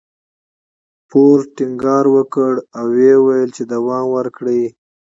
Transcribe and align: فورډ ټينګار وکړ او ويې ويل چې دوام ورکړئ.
فورډ 1.09 1.43
ټينګار 1.55 2.05
وکړ 2.15 2.53
او 2.77 2.85
ويې 2.95 3.15
ويل 3.25 3.49
چې 3.57 3.63
دوام 3.73 4.05
ورکړئ. 4.15 4.63